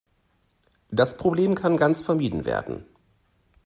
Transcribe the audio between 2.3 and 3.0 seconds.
werden.